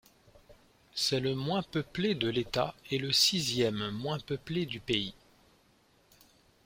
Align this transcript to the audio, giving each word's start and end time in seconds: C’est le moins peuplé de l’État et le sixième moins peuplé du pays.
C’est 0.95 1.19
le 1.19 1.35
moins 1.35 1.61
peuplé 1.61 2.15
de 2.15 2.27
l’État 2.27 2.73
et 2.89 2.97
le 2.97 3.11
sixième 3.11 3.91
moins 3.91 4.17
peuplé 4.17 4.65
du 4.65 4.79
pays. 4.79 5.13